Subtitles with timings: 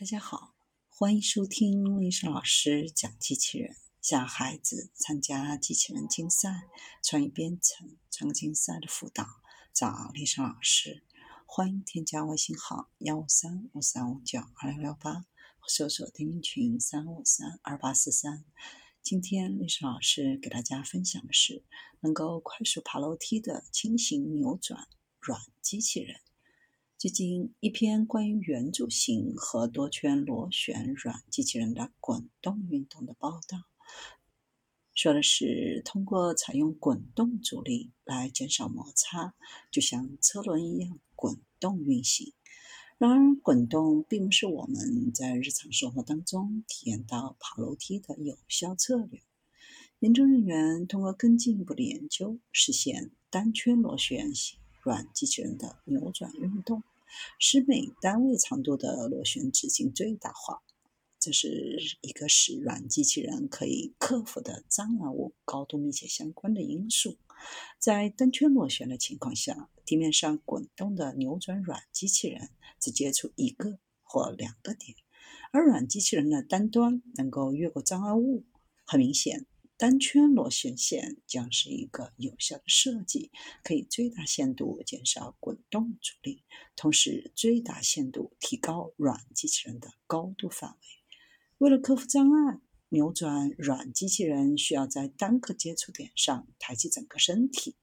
[0.00, 0.54] 大家好，
[0.88, 6.62] 欢迎收听丽莎老师讲机器人，小孩子参加机器人竞赛、
[7.02, 9.26] 创意编程、创客竞赛的辅导，
[9.74, 11.04] 找丽莎老师。
[11.44, 15.26] 欢迎添加微信号幺五三五三五九二六六八，
[15.68, 18.46] 搜索钉钉群三五三二八四三。
[19.02, 21.62] 今天丽莎老师给大家分享的是
[22.00, 24.88] 能够快速爬楼梯的轻型扭转
[25.20, 26.22] 软机器人。
[27.00, 33.64] 最近一篇关于圆柱形和多圈螺旋软机器人的滚动运动的报道，
[34.94, 39.32] 说的是通过采用滚动阻力来减少摩擦，
[39.70, 42.34] 就像车轮一样滚动运行。
[42.98, 49.22] 然而，滚动并不是我们在日常生活当中体验到爬楼梯的有效策略。
[50.00, 56.82] 研究人员通过更进一步的研究，实现单圈螺旋形软机器人的扭转运动。
[57.40, 60.62] 使每单位长度的螺旋直径最大化，
[61.18, 67.18] 这是一个使软机器人可以克服的障碍物高度密切相关的因素。
[67.80, 74.96] 在单圈螺旋的情况下，地面上滚动的扭转软机器人只接触一个或两个点，
[75.50, 78.44] 而软机器人的单端能够越过障碍物。
[78.86, 79.46] 很明显。
[79.80, 83.30] 单圈螺旋线将是一个有效的设计，
[83.64, 86.42] 可以最大限度减少滚动阻力，
[86.76, 90.76] 同时最大限度提高软机器人的高度范围。
[91.56, 97.76] 为了克服障碍，扭转软机器人需要在单个接触点上抬起整个身体。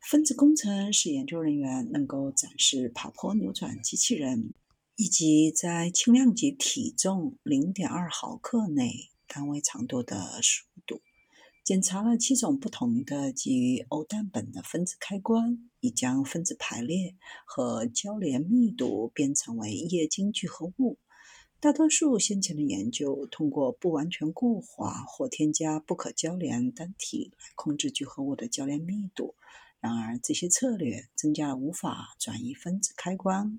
[0.00, 4.52] 分子工程使研究人员能够展示爬坡扭转机器人，
[4.96, 9.12] 以及在轻量级体重零点二毫克内。
[9.26, 11.00] 单位长度的速度，
[11.64, 20.98] 检查了七种不同的基于欧氮苯的分子开关，以将分子排列和交联密度编程为液晶聚合物。
[21.58, 29.34] 大多数先前的研究通过不完全固化或添加不可交联单体来控制聚合物的交联密度。
[29.80, 33.58] 然而，这些策略增加了无法转移分子开关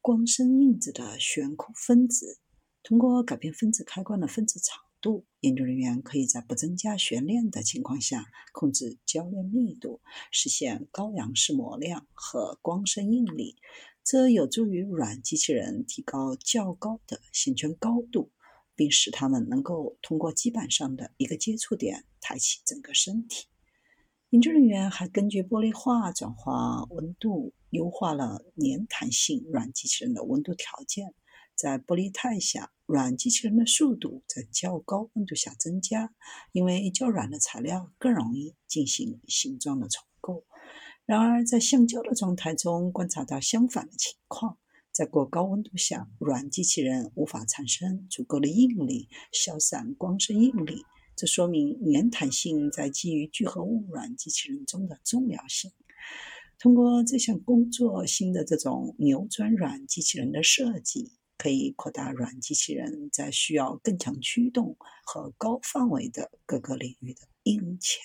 [0.00, 2.38] 光生印子的悬空分子。
[2.84, 13.56] 通过改变分子开关的分子长度，研究人员可以在不增加悬链的情况下控制交链密度，实现高杨氏模量和光生应力。
[14.04, 18.30] 这有助于软机器人提高较高的线圈高度，
[18.74, 23.46] 并使它们能够通过基板上的一个接触点抬起整个身体。
[24.28, 31.14] 研究人员还根据玻璃化转化温度，优化了粘弹性软机器人的温度条件。
[31.54, 36.12] 在玻璃态下，软机器人的速度在较高温度下增加，
[36.52, 40.44] 因为较软的材料更容易进行形状的重构。
[41.06, 44.58] 然而，在橡胶的状态中观察到相反的情况，
[44.90, 50.84] 在过高温度下，软机器人无法产生足够的应力消散光生应力。
[51.16, 55.70] 这说明粘弹性在基于聚合物软机器人中的重要性。
[56.58, 61.12] 通过这项工作，新的这种扭转软机器人的设计。
[61.44, 68.00] 可以扩大软机器人在需要更强驱动和高范围的各个领域的应用潜